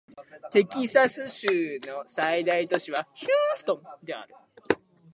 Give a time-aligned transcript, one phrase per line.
[0.51, 1.47] テキサス州
[1.83, 4.33] の最大都市はヒューストンである